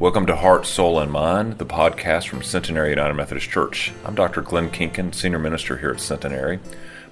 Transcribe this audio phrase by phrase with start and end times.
[0.00, 3.92] Welcome to Heart, Soul, and Mind, the podcast from Centenary United Methodist Church.
[4.04, 4.42] I'm Dr.
[4.42, 6.60] Glenn Kinkin, Senior Minister here at Centenary.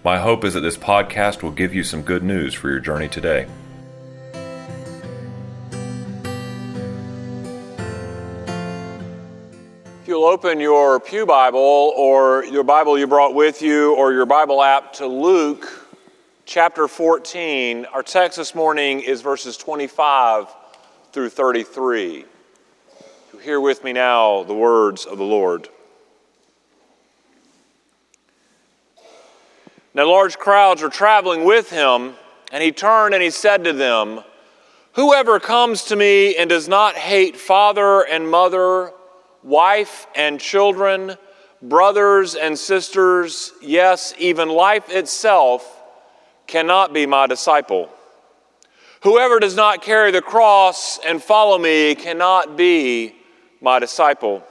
[0.04, 3.08] My hope is that this podcast will give you some good news for your journey
[3.08, 3.48] today.
[10.02, 14.26] If you'll open your Pew Bible or your Bible you brought with you or your
[14.26, 15.90] Bible app to Luke
[16.44, 20.46] chapter 14, our text this morning is verses 25
[21.10, 22.26] through 33.
[23.46, 25.68] Hear with me now the words of the Lord.
[29.94, 32.16] Now, large crowds were traveling with him,
[32.50, 34.24] and he turned and he said to them,
[34.94, 38.90] Whoever comes to me and does not hate father and mother,
[39.44, 41.16] wife and children,
[41.62, 45.84] brothers and sisters, yes, even life itself,
[46.48, 47.90] cannot be my disciple.
[49.04, 53.15] Whoever does not carry the cross and follow me cannot be
[53.60, 54.44] my disciple.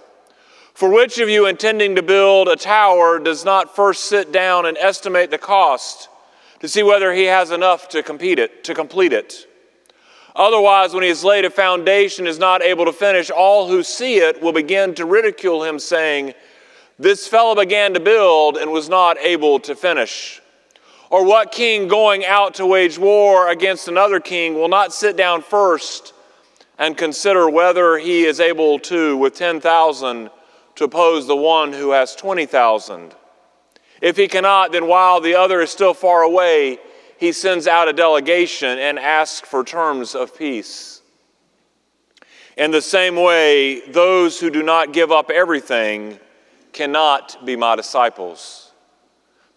[0.73, 4.77] For which of you intending to build a tower does not first sit down and
[4.77, 6.09] estimate the cost
[6.59, 9.47] to see whether he has enough to complete it, to complete it?
[10.35, 14.17] Otherwise, when he has laid a foundation is not able to finish, all who see
[14.17, 16.33] it will begin to ridicule him, saying,
[16.99, 20.41] This fellow began to build and was not able to finish.
[21.09, 25.41] Or what king going out to wage war against another king will not sit down
[25.41, 26.13] first
[26.77, 30.29] and consider whether he is able to, with 10,000,
[30.75, 33.15] to oppose the one who has 20,000.
[34.01, 36.79] If he cannot, then while the other is still far away,
[37.17, 41.01] he sends out a delegation and asks for terms of peace.
[42.57, 46.19] In the same way, those who do not give up everything
[46.73, 48.73] cannot be my disciples.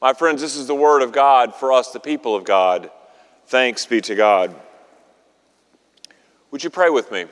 [0.01, 2.91] My friends, this is the word of God for us, the people of God.
[3.47, 4.55] Thanks be to God.
[6.51, 7.27] Would you pray with me?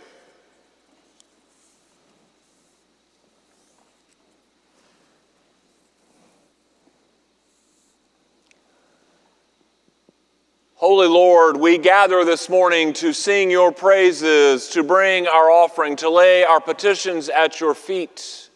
[10.75, 16.11] Holy Lord, we gather this morning to sing your praises, to bring our offering, to
[16.11, 18.51] lay our petitions at your feet,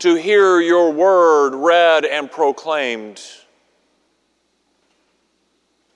[0.00, 3.22] to hear your word read and proclaimed,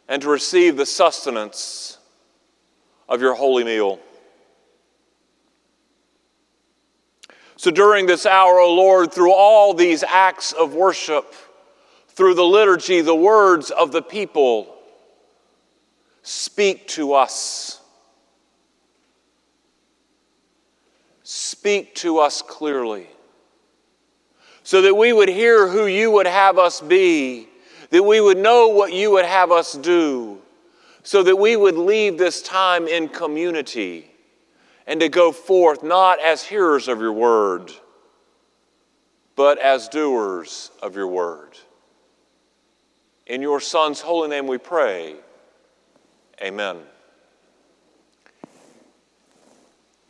[0.08, 1.97] and to receive the sustenance
[3.08, 3.98] of your holy meal.
[7.56, 11.34] So during this hour, O oh Lord, through all these acts of worship,
[12.08, 14.76] through the liturgy, the words of the people,
[16.22, 17.80] speak to us.
[21.22, 23.08] Speak to us clearly
[24.68, 27.48] so that we would hear who you would have us be,
[27.88, 30.38] that we would know what you would have us do,
[31.08, 34.10] so that we would leave this time in community
[34.86, 37.72] and to go forth not as hearers of your word,
[39.34, 41.56] but as doers of your word.
[43.26, 45.14] In your Son's holy name we pray.
[46.42, 46.76] Amen.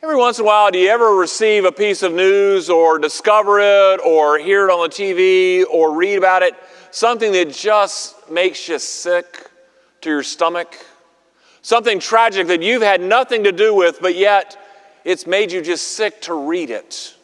[0.02, 3.60] Every once in a while, do you ever receive a piece of news or discover
[3.60, 6.54] it or hear it on the TV or read about it?
[6.90, 9.48] Something that just makes you sick
[10.00, 10.76] to your stomach?
[11.68, 14.56] Something tragic that you've had nothing to do with, but yet
[15.04, 17.14] it's made you just sick to read it.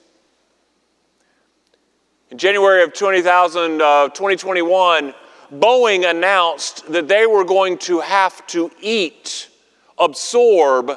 [2.28, 5.14] In January of 2000, uh, 2021,
[5.50, 9.48] Boeing announced that they were going to have to eat,
[9.96, 10.90] absorb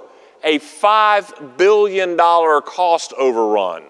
[0.44, 3.84] a $5 billion cost overrun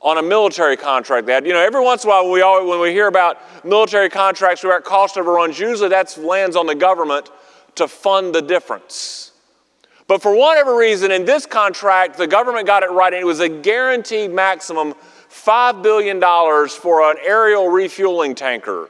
[0.00, 1.44] on a military contract had.
[1.44, 4.08] You know, every once in a while when we, always, when we hear about military
[4.08, 7.28] contracts about cost overruns, usually that lands on the government
[7.78, 9.32] to fund the difference.
[10.06, 13.40] But for whatever reason, in this contract, the government got it right, and it was
[13.40, 14.94] a guaranteed maximum
[15.30, 16.20] $5 billion
[16.68, 18.88] for an aerial refueling tanker.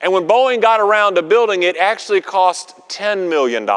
[0.00, 3.68] And when Boeing got around to building it, it actually cost $10 million.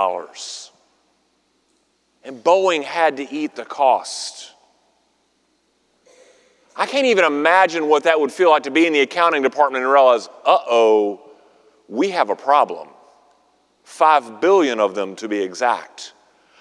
[2.24, 4.52] And Boeing had to eat the cost.
[6.76, 9.84] I can't even imagine what that would feel like to be in the accounting department
[9.84, 11.22] and realize, uh oh,
[11.88, 12.90] we have a problem.
[13.86, 16.14] Five billion of them to be exact.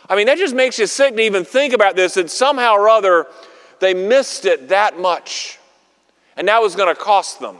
[0.09, 2.89] I mean, that just makes you sick to even think about this that somehow or
[2.89, 3.27] other
[3.81, 5.59] they missed it that much.
[6.37, 7.57] And now it's going to cost them.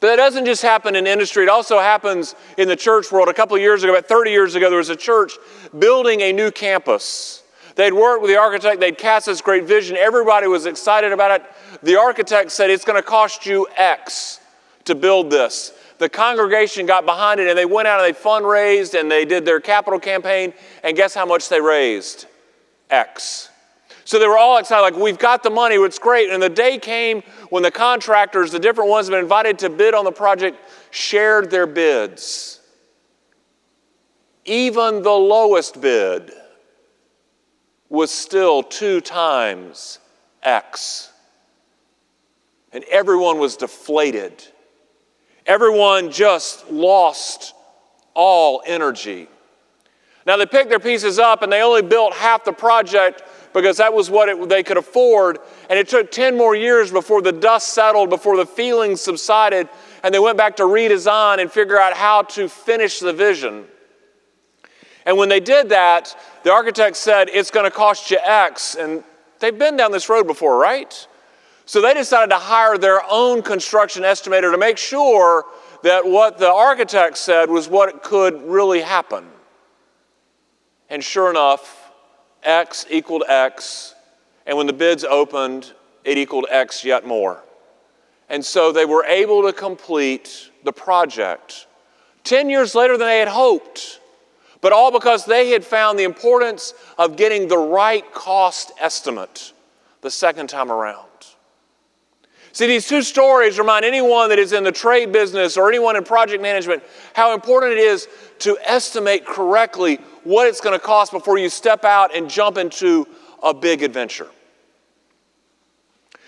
[0.00, 3.28] But that doesn't just happen in industry, it also happens in the church world.
[3.28, 5.32] A couple of years ago, about 30 years ago, there was a church
[5.78, 7.42] building a new campus.
[7.76, 9.96] They'd worked with the architect, they'd cast this great vision.
[9.96, 11.46] Everybody was excited about it.
[11.82, 14.40] The architect said, It's going to cost you X
[14.84, 18.98] to build this the congregation got behind it and they went out and they fundraised
[18.98, 20.52] and they did their capital campaign.
[20.82, 22.26] And guess how much they raised?
[22.90, 23.50] X.
[24.04, 26.28] So they were all excited, like, we've got the money, it's great.
[26.28, 29.94] And the day came when the contractors, the different ones that been invited to bid
[29.94, 30.58] on the project,
[30.90, 32.60] shared their bids.
[34.44, 36.32] Even the lowest bid
[37.88, 40.00] was still two times
[40.42, 41.10] X.
[42.72, 44.44] And everyone was deflated.
[45.46, 47.54] Everyone just lost
[48.14, 49.28] all energy.
[50.26, 53.92] Now they picked their pieces up and they only built half the project because that
[53.92, 55.38] was what it, they could afford.
[55.68, 59.68] And it took 10 more years before the dust settled, before the feelings subsided,
[60.02, 63.66] and they went back to redesign and figure out how to finish the vision.
[65.06, 68.74] And when they did that, the architect said, It's going to cost you X.
[68.74, 69.04] And
[69.38, 71.06] they've been down this road before, right?
[71.66, 75.44] So they decided to hire their own construction estimator to make sure
[75.82, 79.24] that what the architect said was what could really happen.
[80.90, 81.90] And sure enough,
[82.42, 83.94] X equaled X.
[84.46, 85.72] And when the bids opened,
[86.04, 87.42] it equaled X yet more.
[88.28, 91.66] And so they were able to complete the project
[92.24, 94.00] 10 years later than they had hoped,
[94.60, 99.52] but all because they had found the importance of getting the right cost estimate
[100.00, 101.08] the second time around.
[102.54, 106.04] See, these two stories remind anyone that is in the trade business or anyone in
[106.04, 108.06] project management how important it is
[108.38, 113.08] to estimate correctly what it's going to cost before you step out and jump into
[113.42, 114.28] a big adventure.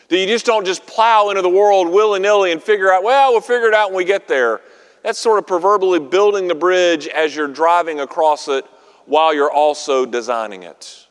[0.09, 3.31] That you just don't just plow into the world willy nilly and figure out, well,
[3.31, 4.63] we'll figure it out when we get there.
[5.05, 8.65] That's sort of proverbially building the bridge as you're driving across it
[9.05, 11.07] while you're also designing it.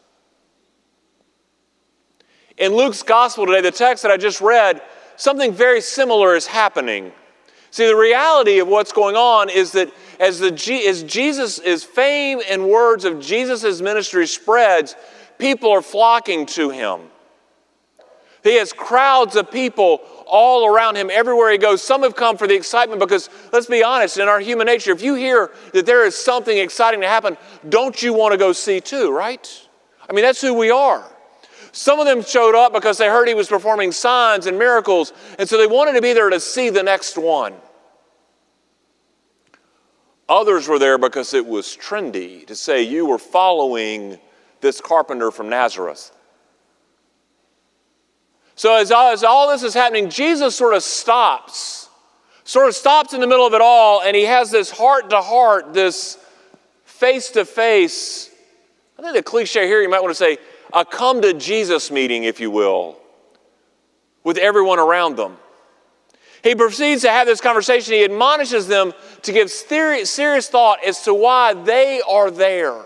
[2.58, 4.82] In Luke's gospel today, the text that I just read,
[5.18, 7.12] something very similar is happening.
[7.72, 10.54] See, the reality of what's going on is that as, the,
[10.88, 14.96] as Jesus, as fame and words of Jesus' ministry spreads,
[15.38, 17.02] people are flocking to him.
[18.44, 21.82] He has crowds of people all around him everywhere he goes.
[21.82, 25.02] Some have come for the excitement because, let's be honest, in our human nature, if
[25.02, 27.38] you hear that there is something exciting to happen,
[27.70, 29.68] don't you want to go see too, right?
[30.08, 31.04] I mean, that's who we are.
[31.76, 35.48] Some of them showed up because they heard he was performing signs and miracles, and
[35.48, 37.54] so they wanted to be there to see the next one.
[40.30, 44.18] Others were there because it was trendy to say you were following
[44.62, 46.14] this carpenter from Nazareth.
[48.56, 51.90] So, as all, as all this is happening, Jesus sort of stops,
[52.46, 55.20] sort of stops in the middle of it all, and he has this heart to
[55.20, 56.18] heart, this
[56.86, 58.30] face to face.
[58.98, 60.38] I think the cliche here, you might want to say,
[60.76, 62.98] a come to Jesus meeting, if you will,
[64.24, 65.38] with everyone around them.
[66.44, 67.94] He proceeds to have this conversation.
[67.94, 68.94] He admonishes them
[69.24, 72.84] to give serious thought as to why they are there.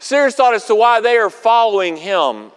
[0.00, 2.50] Serious thought as to why they are following him.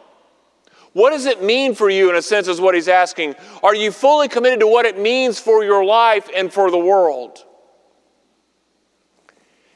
[0.93, 3.35] What does it mean for you, in a sense, is what he's asking.
[3.61, 7.43] Are you fully committed to what it means for your life and for the world?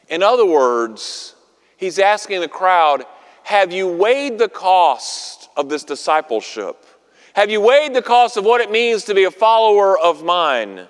[0.10, 1.36] In other words,
[1.78, 3.06] he's asking the crowd
[3.52, 6.86] have you weighed the cost of this discipleship?
[7.34, 10.88] Have you weighed the cost of what it means to be a follower of mine?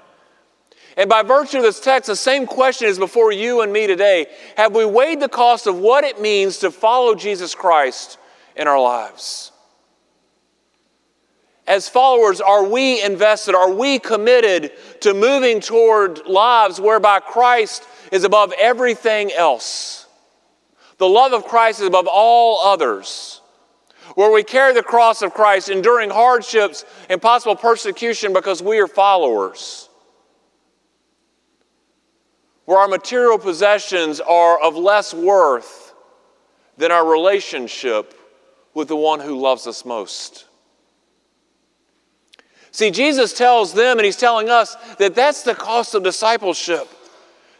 [0.95, 4.27] And by virtue of this text, the same question is before you and me today.
[4.57, 8.19] Have we weighed the cost of what it means to follow Jesus Christ
[8.55, 9.51] in our lives?
[11.65, 13.55] As followers, are we invested?
[13.55, 20.05] Are we committed to moving toward lives whereby Christ is above everything else?
[21.01, 23.41] The love of Christ is above all others.
[24.13, 28.85] Where we carry the cross of Christ, enduring hardships and possible persecution because we are
[28.85, 29.89] followers.
[32.65, 35.91] Where our material possessions are of less worth
[36.77, 38.13] than our relationship
[38.75, 40.45] with the one who loves us most.
[42.69, 46.87] See, Jesus tells them and he's telling us that that's the cost of discipleship.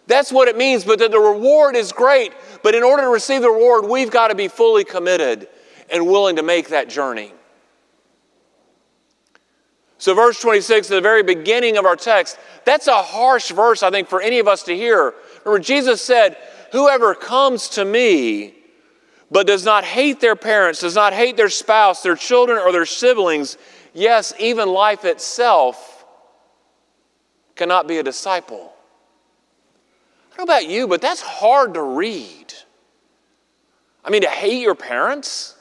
[0.08, 2.34] That's what it means, but that the reward is great.
[2.64, 5.48] But in order to receive the reward, we've got to be fully committed
[5.90, 7.34] and willing to make that journey.
[9.98, 13.92] So, verse 26, at the very beginning of our text, that's a harsh verse, I
[13.92, 15.14] think, for any of us to hear.
[15.46, 16.38] Remember, Jesus said,
[16.72, 18.56] Whoever comes to me
[19.30, 22.86] but does not hate their parents, does not hate their spouse, their children, or their
[22.86, 23.58] siblings,
[23.94, 26.06] yes, even life itself,
[27.56, 28.71] cannot be a disciple.
[30.32, 32.54] I don't know about you, but that's hard to read.
[34.04, 35.56] I mean, to hate your parents,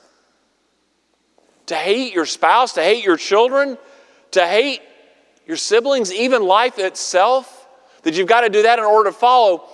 [1.66, 3.76] to hate your spouse, to hate your children,
[4.32, 4.80] to hate
[5.46, 7.66] your siblings, even life itself,
[8.02, 9.68] that you've got to do that in order to follow.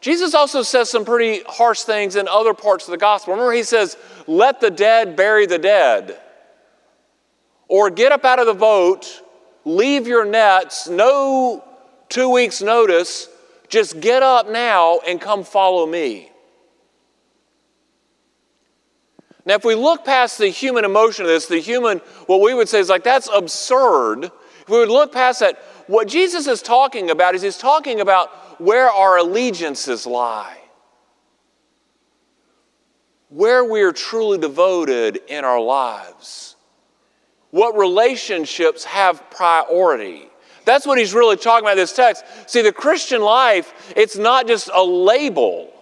[0.00, 3.32] Jesus also says some pretty harsh things in other parts of the gospel.
[3.32, 6.20] Remember, he says, Let the dead bury the dead.
[7.68, 9.22] Or get up out of the boat,
[9.64, 11.64] leave your nets, no
[12.10, 13.28] two weeks' notice,
[13.74, 16.30] just get up now and come follow me.
[19.44, 22.68] Now, if we look past the human emotion of this, the human, what we would
[22.68, 24.26] say is like, that's absurd.
[24.60, 28.60] If we would look past that, what Jesus is talking about is he's talking about
[28.60, 30.56] where our allegiances lie,
[33.28, 36.54] where we are truly devoted in our lives,
[37.50, 40.30] what relationships have priority.
[40.64, 42.24] That's what he's really talking about in this text.
[42.46, 45.72] See, the Christian life, it's not just a label,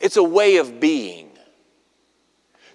[0.00, 1.30] it's a way of being.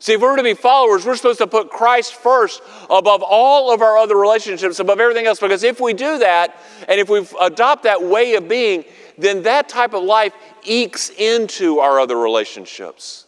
[0.01, 3.81] See, if we're to be followers, we're supposed to put Christ first above all of
[3.81, 5.41] our other relationships, above everything else.
[5.41, 6.57] Because if we do that,
[6.87, 8.85] and if we adopt that way of being,
[9.17, 10.33] then that type of life
[10.63, 13.25] ekes into our other relationships.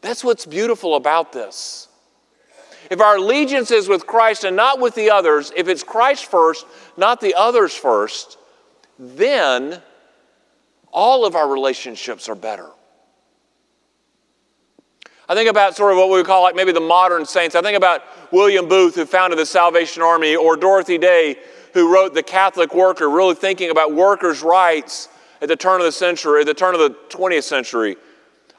[0.00, 1.88] That's what's beautiful about this.
[2.90, 6.66] If our allegiance is with Christ and not with the others, if it's Christ first,
[6.96, 8.38] not the others first,
[8.98, 9.80] then
[10.92, 12.68] all of our relationships are better.
[15.28, 17.54] I think about sort of what we would call like maybe the modern saints.
[17.54, 21.36] I think about William Booth, who founded the Salvation Army, or Dorothy Day,
[21.72, 25.08] who wrote The Catholic Worker, really thinking about workers' rights
[25.40, 27.96] at the turn of the century, at the turn of the 20th century.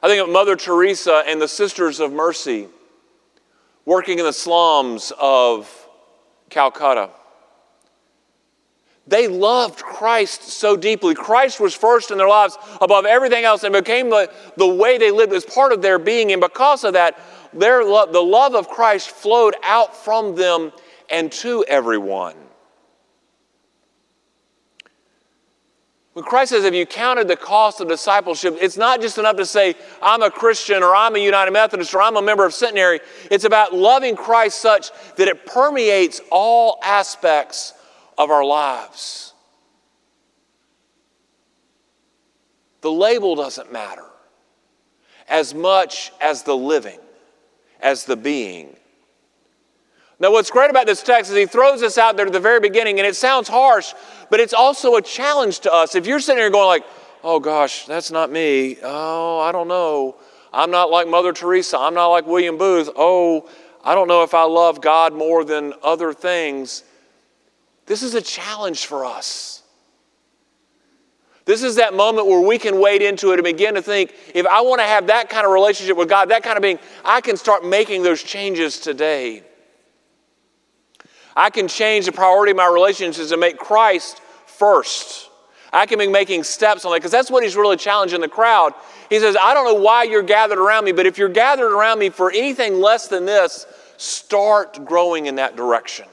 [0.02, 2.68] I think of Mother Teresa and the Sisters of Mercy
[3.84, 5.88] working in the slums of
[6.50, 7.10] Calcutta.
[9.06, 11.14] They loved Christ so deeply.
[11.14, 15.10] Christ was first in their lives above everything else and became the, the way they
[15.10, 16.32] lived as part of their being.
[16.32, 17.20] And because of that,
[17.52, 20.72] their lo- the love of Christ flowed out from them
[21.10, 22.34] and to everyone.
[26.14, 28.56] When Christ says, Have you counted the cost of discipleship?
[28.60, 32.00] It's not just enough to say, I'm a Christian or I'm a United Methodist or
[32.00, 33.00] I'm a member of Centenary.
[33.30, 37.74] It's about loving Christ such that it permeates all aspects
[38.16, 39.32] of our lives.
[42.80, 44.04] The label doesn't matter
[45.28, 47.00] as much as the living,
[47.80, 48.76] as the being.
[50.24, 52.58] Now, what's great about this text is he throws this out there at the very
[52.58, 53.92] beginning, and it sounds harsh,
[54.30, 55.94] but it's also a challenge to us.
[55.94, 56.86] If you're sitting here going like,
[57.22, 58.78] oh gosh, that's not me.
[58.82, 60.16] Oh, I don't know.
[60.50, 61.78] I'm not like Mother Teresa.
[61.78, 62.88] I'm not like William Booth.
[62.96, 63.50] Oh,
[63.84, 66.84] I don't know if I love God more than other things.
[67.84, 69.62] This is a challenge for us.
[71.44, 74.46] This is that moment where we can wade into it and begin to think if
[74.46, 77.20] I want to have that kind of relationship with God, that kind of being, I
[77.20, 79.42] can start making those changes today.
[81.36, 85.30] I can change the priority of my relationships and make Christ first.
[85.72, 88.74] I can be making steps on that because that's what he's really challenging the crowd.
[89.10, 91.98] He says, I don't know why you're gathered around me, but if you're gathered around
[91.98, 96.06] me for anything less than this, start growing in that direction.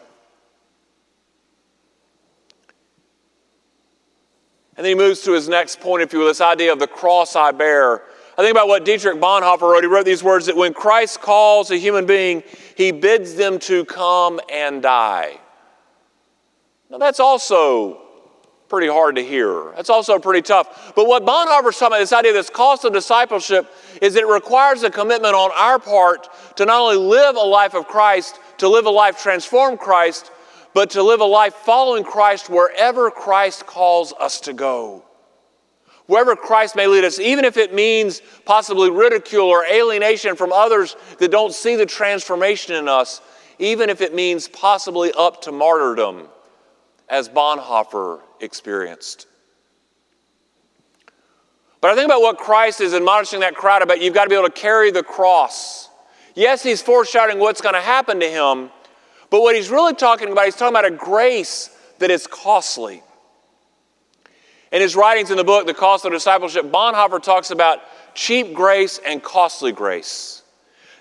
[4.75, 6.87] And then he moves to his next point, if you will, this idea of the
[6.87, 8.01] cross I bear.
[8.41, 9.83] I think about what Dietrich Bonhoeffer wrote.
[9.83, 12.41] He wrote these words that when Christ calls a human being,
[12.75, 15.39] he bids them to come and die.
[16.89, 18.01] Now, that's also
[18.67, 19.71] pretty hard to hear.
[19.75, 20.93] That's also pretty tough.
[20.95, 23.71] But what Bonhoeffer's talking about, this idea this cost of discipleship,
[24.01, 27.87] is it requires a commitment on our part to not only live a life of
[27.87, 30.31] Christ, to live a life transformed Christ,
[30.73, 35.05] but to live a life following Christ wherever Christ calls us to go.
[36.11, 40.97] Wherever Christ may lead us, even if it means possibly ridicule or alienation from others
[41.19, 43.21] that don't see the transformation in us,
[43.59, 46.27] even if it means possibly up to martyrdom,
[47.07, 49.27] as Bonhoeffer experienced.
[51.79, 54.01] But I think about what Christ is admonishing that crowd about.
[54.01, 55.87] You've got to be able to carry the cross.
[56.35, 58.69] Yes, he's foreshadowing what's going to happen to him,
[59.29, 63.01] but what he's really talking about, he's talking about a grace that is costly.
[64.71, 67.79] In his writings in the book, The Cost of Discipleship, Bonhoeffer talks about
[68.13, 70.43] cheap grace and costly grace.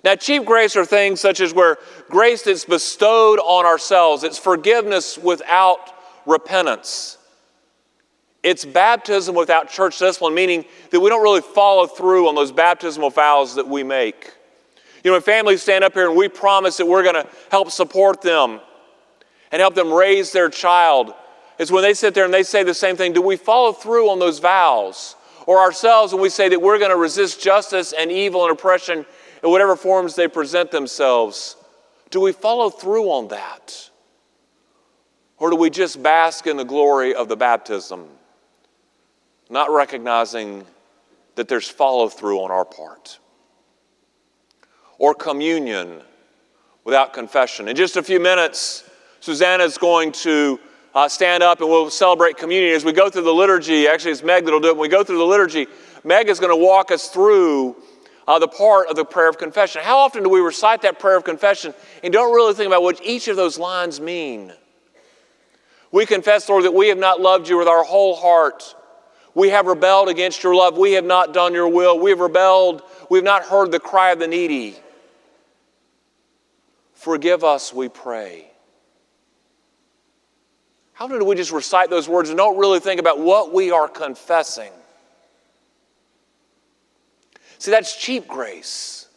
[0.03, 5.19] Now, cheap grace are things such as where grace that's bestowed on ourselves, it's forgiveness
[5.19, 5.93] without
[6.27, 7.19] repentance.
[8.43, 13.11] It's baptism without church discipline, meaning that we don't really follow through on those baptismal
[13.11, 14.33] vows that we make.
[15.05, 17.71] You know, when families stand up here and we promise that we're going to help
[17.71, 18.61] support them
[19.53, 21.13] and help them raise their child,
[21.61, 23.13] it's when they sit there and they say the same thing.
[23.13, 25.15] Do we follow through on those vows?
[25.47, 29.07] Or ourselves when we say that we're going to resist justice and evil and oppression
[29.43, 31.57] in whatever forms they present themselves?
[32.11, 33.91] Do we follow through on that?
[35.39, 38.09] Or do we just bask in the glory of the baptism?
[39.51, 40.65] not recognizing
[41.35, 43.19] that there's follow through on our part.
[44.99, 46.03] Or communion
[46.85, 47.69] without confession.
[47.69, 48.89] In just a few minutes,
[49.19, 50.61] Susanna is going to
[50.95, 52.75] uh, stand up and we'll celebrate communion.
[52.75, 54.77] As we go through the liturgy, actually, it's Meg that'll do it.
[54.77, 55.67] When we go through the liturgy,
[56.05, 57.77] Meg is going to walk us through
[58.27, 59.83] uh, the part of the prayer of confession.
[59.83, 63.01] How often do we recite that prayer of confession and don't really think about what
[63.05, 64.53] each of those lines mean?
[65.93, 68.75] We confess, Lord, that we have not loved you with our whole heart.
[69.35, 70.79] We have rebelled against your love.
[70.79, 71.99] We have not done your will.
[71.99, 72.83] We have rebelled.
[73.09, 74.77] We have not heard the cry of the needy.
[76.95, 78.50] Forgive us, we pray.
[81.01, 83.89] How do we just recite those words and don't really think about what we are
[83.89, 84.71] confessing?
[87.59, 89.09] See, that's cheap grace.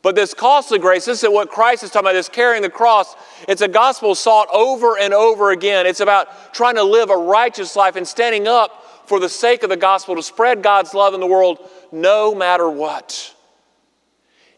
[0.00, 3.14] But this costly grace, this is what Christ is talking about, this carrying the cross.
[3.46, 5.84] It's a gospel sought over and over again.
[5.84, 9.68] It's about trying to live a righteous life and standing up for the sake of
[9.68, 11.58] the gospel to spread God's love in the world
[11.92, 13.34] no matter what.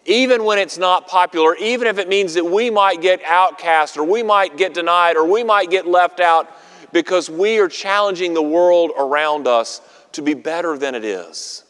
[0.06, 4.04] Even when it's not popular, even if it means that we might get outcast or
[4.04, 6.50] we might get denied or we might get left out
[6.92, 9.80] because we are challenging the world around us
[10.12, 11.64] to be better than it is.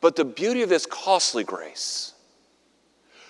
[0.00, 2.14] But the beauty of this costly grace,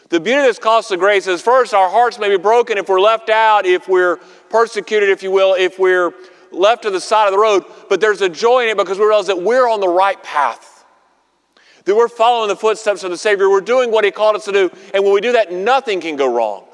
[0.08, 3.00] the beauty of this costly grace is first, our hearts may be broken if we're
[3.00, 4.16] left out, if we're
[4.50, 6.12] persecuted, if you will, if we're
[6.52, 9.04] left to the side of the road, but there's a joy in it because we
[9.04, 10.84] realize that we're on the right path.
[11.84, 13.48] That we're following the footsteps of the Savior.
[13.48, 14.70] We're doing what He called us to do.
[14.92, 16.64] And when we do that, nothing can go wrong.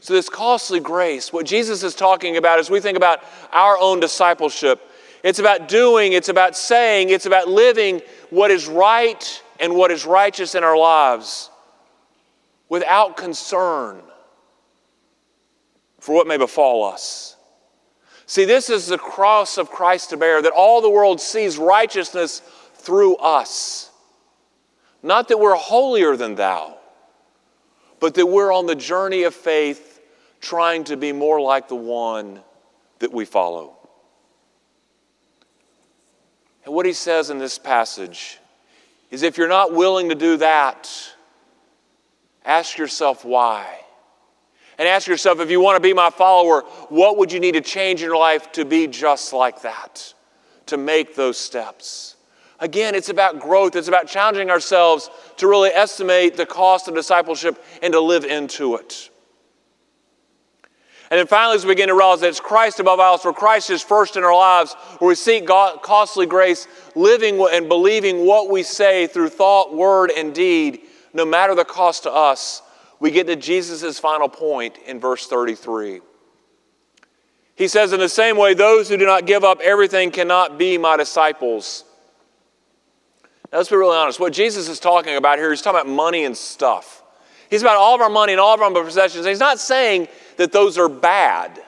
[0.00, 3.22] So, this costly grace, what Jesus is talking about as we think about
[3.52, 4.80] our own discipleship,
[5.22, 10.06] it's about doing, it's about saying, it's about living what is right and what is
[10.06, 11.50] righteous in our lives
[12.68, 14.00] without concern
[16.00, 17.36] for what may befall us.
[18.26, 22.42] See, this is the cross of Christ to bear, that all the world sees righteousness
[22.74, 23.90] through us.
[25.02, 26.78] Not that we're holier than thou,
[27.98, 30.00] but that we're on the journey of faith
[30.40, 32.40] trying to be more like the one
[33.00, 33.76] that we follow.
[36.64, 38.38] And what he says in this passage
[39.10, 40.88] is if you're not willing to do that,
[42.44, 43.66] ask yourself why
[44.80, 47.60] and ask yourself if you want to be my follower, what would you need to
[47.60, 50.14] change in your life to be just like that,
[50.66, 52.16] to make those steps?
[52.58, 53.76] Again, it's about growth.
[53.76, 58.76] It's about challenging ourselves to really estimate the cost of discipleship and to live into
[58.76, 59.10] it.
[61.10, 63.34] And then finally, as we begin to realize that it's Christ above all else, where
[63.34, 68.24] Christ is first in our lives, where we seek God, costly grace, living and believing
[68.24, 70.80] what we say through thought, word, and deed,
[71.12, 72.62] no matter the cost to us,
[73.00, 76.00] we get to Jesus' final point in verse 33.
[77.56, 80.78] He says, In the same way, those who do not give up everything cannot be
[80.78, 81.84] my disciples.
[83.50, 84.20] Now, let's be really honest.
[84.20, 87.02] What Jesus is talking about here, he's talking about money and stuff.
[87.48, 89.26] He's about all of our money and all of our possessions.
[89.26, 91.60] He's not saying that those are bad.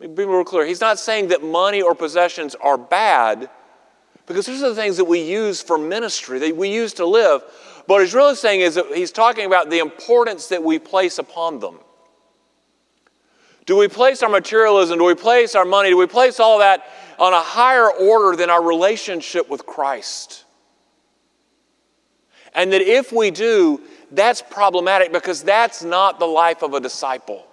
[0.00, 0.66] Be real clear.
[0.66, 3.48] He's not saying that money or possessions are bad
[4.26, 7.42] because those are the things that we use for ministry, that we use to live.
[7.88, 11.18] But what he's really saying is that he's talking about the importance that we place
[11.18, 11.78] upon them.
[13.64, 14.98] Do we place our materialism?
[14.98, 15.88] Do we place our money?
[15.88, 16.86] Do we place all that
[17.18, 20.44] on a higher order than our relationship with Christ?
[22.54, 23.80] And that if we do,
[24.12, 27.46] that's problematic because that's not the life of a disciple.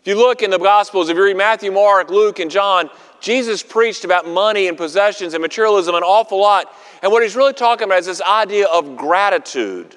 [0.00, 3.62] If you look in the Gospels, if you read Matthew, Mark, Luke, and John, Jesus
[3.62, 6.72] preached about money and possessions and materialism an awful lot.
[7.02, 9.96] And what he's really talking about is this idea of gratitude,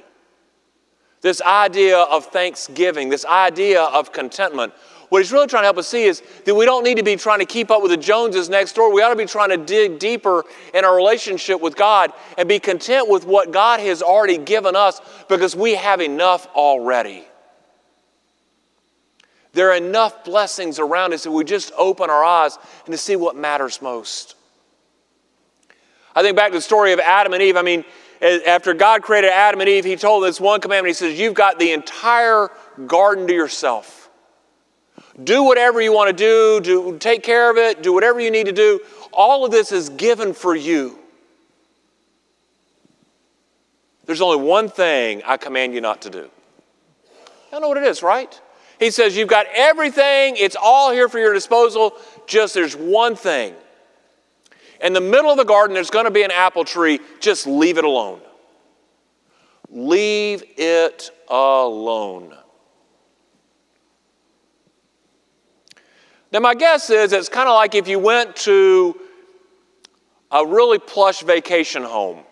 [1.21, 4.73] this idea of thanksgiving, this idea of contentment.
[5.09, 7.17] What he's really trying to help us see is that we don't need to be
[7.17, 8.93] trying to keep up with the Joneses next door.
[8.93, 12.59] We ought to be trying to dig deeper in our relationship with God and be
[12.59, 17.25] content with what God has already given us because we have enough already.
[19.53, 23.15] There are enough blessings around us if we just open our eyes and to see
[23.15, 24.35] what matters most.
[26.15, 27.57] I think back to the story of Adam and Eve.
[27.57, 27.83] I mean,
[28.21, 30.89] after God created Adam and Eve, He told this one commandment.
[30.89, 32.49] He says, You've got the entire
[32.87, 34.09] garden to yourself.
[35.21, 38.45] Do whatever you want to do, do take care of it, do whatever you need
[38.45, 38.79] to do.
[39.11, 40.97] All of this is given for you.
[44.05, 46.29] There's only one thing I command you not to do.
[47.53, 48.39] I know what it is, right?
[48.81, 51.93] He says, You've got everything, it's all here for your disposal.
[52.27, 53.55] Just there's one thing
[54.81, 56.99] in the middle of the garden, there's going to be an apple tree.
[57.19, 58.19] Just leave it alone.
[59.69, 62.35] Leave it alone.
[66.31, 68.99] Now, my guess is it's kind of like if you went to
[70.31, 72.23] a really plush vacation home.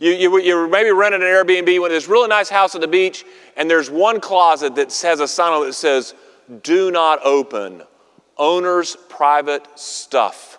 [0.00, 3.24] You, you, you maybe rented an Airbnb, to this really nice house at the beach,
[3.56, 6.14] and there's one closet that has a sign on it that says,
[6.62, 7.82] Do not open,
[8.38, 10.58] owner's private stuff.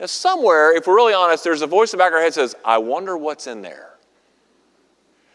[0.00, 2.30] Now, somewhere, if we're really honest, there's a voice in the back of our head
[2.30, 3.90] that says, I wonder what's in there.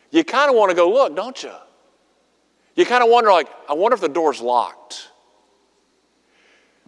[0.09, 1.53] You kind of want to go look, don't you?
[2.73, 5.11] You kind of wonder, like, I wonder if the door's locked.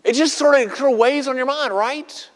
[0.04, 2.30] It just sort of, sort of weighs on your mind, right?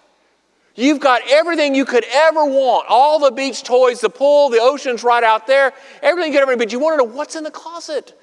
[0.75, 5.03] You've got everything you could ever want all the beach toys, the pool, the ocean's
[5.03, 7.51] right out there, everything you could ever but you want to know what's in the
[7.51, 8.17] closet.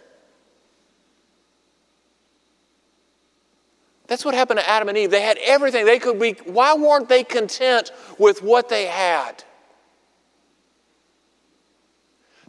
[4.07, 5.11] That's what happened to Adam and Eve.
[5.11, 5.85] They had everything.
[5.85, 9.45] They could be, why weren't they content with what they had?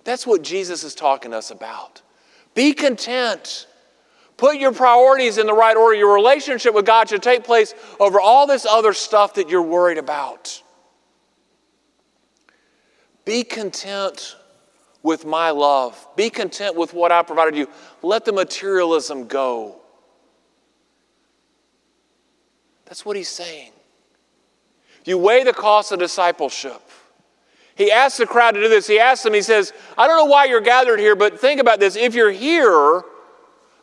[0.06, 2.02] That's what Jesus is talking to us about.
[2.56, 3.68] Be content.
[4.39, 5.97] Put your priorities in the right order.
[5.97, 9.97] Your relationship with God should take place over all this other stuff that you're worried
[9.97, 10.63] about.
[13.25, 14.38] Be content
[15.04, 16.08] with my love.
[16.15, 17.67] Be content with what I provided you.
[18.02, 19.82] Let the materialism go.
[22.86, 23.73] That's what he's saying.
[25.04, 26.82] You weigh the cost of discipleship.
[27.75, 28.88] He asks the crowd to do this.
[28.88, 31.82] He asks them, he says, I don't know why you're gathered here, but think about
[31.82, 31.97] this.
[31.97, 33.04] If you're here,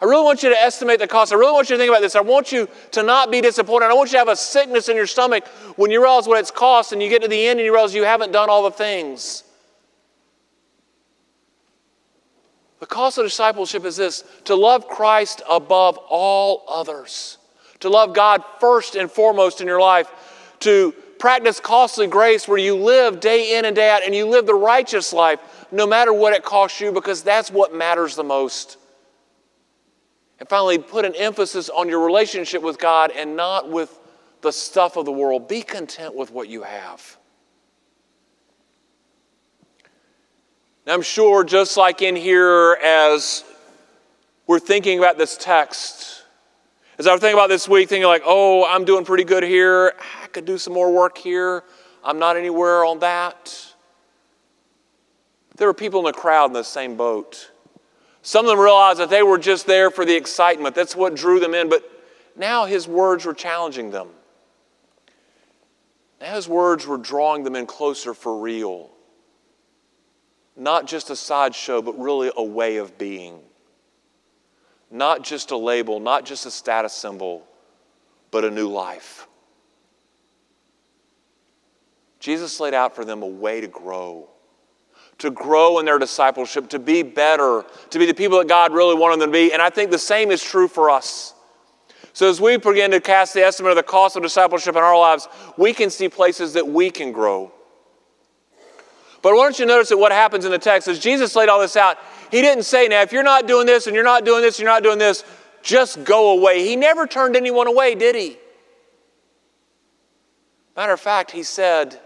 [0.00, 1.32] I really want you to estimate the cost.
[1.32, 2.16] I really want you to think about this.
[2.16, 3.86] I want you to not be disappointed.
[3.86, 6.50] I want you to have a sickness in your stomach when you realize what it's
[6.50, 8.70] cost and you get to the end and you realize you haven't done all the
[8.70, 9.42] things.
[12.78, 17.38] The cost of discipleship is this to love Christ above all others,
[17.80, 20.10] to love God first and foremost in your life,
[20.60, 24.44] to practice costly grace where you live day in and day out and you live
[24.44, 25.40] the righteous life
[25.72, 28.76] no matter what it costs you because that's what matters the most.
[30.38, 33.98] And finally, put an emphasis on your relationship with God and not with
[34.42, 35.48] the stuff of the world.
[35.48, 37.16] Be content with what you have.
[40.86, 43.44] Now, I'm sure, just like in here, as
[44.46, 46.22] we're thinking about this text,
[46.98, 49.94] as I was thinking about this week, thinking like, oh, I'm doing pretty good here.
[50.22, 51.64] I could do some more work here.
[52.04, 53.66] I'm not anywhere on that.
[55.56, 57.50] There were people in the crowd in the same boat.
[58.26, 60.74] Some of them realized that they were just there for the excitement.
[60.74, 61.68] That's what drew them in.
[61.68, 61.88] But
[62.34, 64.08] now his words were challenging them.
[66.20, 68.90] Now his words were drawing them in closer for real.
[70.56, 73.38] Not just a sideshow, but really a way of being.
[74.90, 77.46] Not just a label, not just a status symbol,
[78.32, 79.28] but a new life.
[82.18, 84.28] Jesus laid out for them a way to grow
[85.18, 88.94] to grow in their discipleship, to be better, to be the people that God really
[88.94, 89.52] wanted them to be.
[89.52, 91.34] And I think the same is true for us.
[92.12, 94.98] So as we begin to cast the estimate of the cost of discipleship in our
[94.98, 97.52] lives, we can see places that we can grow.
[99.22, 101.60] But I want you notice that what happens in the text is Jesus laid all
[101.60, 101.98] this out.
[102.30, 104.64] He didn't say, now, if you're not doing this and you're not doing this and
[104.64, 105.24] you're not doing this,
[105.62, 106.64] just go away.
[106.64, 108.38] He never turned anyone away, did he?
[110.76, 112.00] Matter of fact, he said,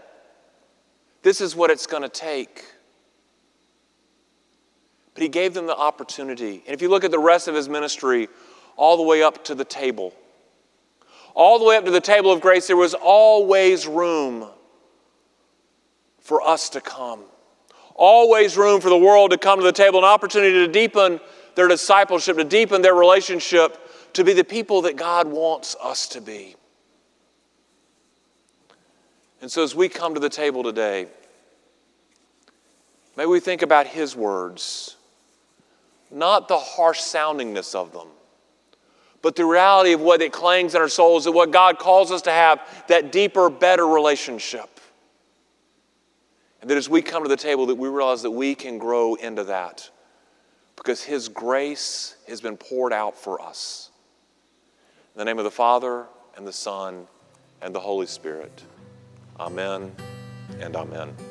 [1.21, 2.65] this is what it's going to take.
[5.13, 6.63] But he gave them the opportunity.
[6.65, 8.29] And if you look at the rest of his ministry,
[8.77, 10.13] all the way up to the table,
[11.33, 14.47] all the way up to the table of grace, there was always room
[16.19, 17.21] for us to come.
[17.95, 21.19] Always room for the world to come to the table, an opportunity to deepen
[21.55, 23.77] their discipleship, to deepen their relationship,
[24.13, 26.55] to be the people that God wants us to be.
[29.41, 31.07] And so as we come to the table today,
[33.17, 34.97] may we think about His words
[36.11, 38.07] not the harsh soundingness of them,
[39.21, 42.23] but the reality of what it clangs in our souls and what God calls us
[42.23, 44.79] to have that deeper, better relationship.
[46.61, 49.15] And that as we come to the table, that we realize that we can grow
[49.15, 49.89] into that
[50.75, 53.89] because His grace has been poured out for us.
[55.15, 56.05] In the name of the Father,
[56.37, 57.07] and the Son,
[57.61, 58.63] and the Holy Spirit.
[59.39, 59.91] Amen
[60.59, 61.30] and amen.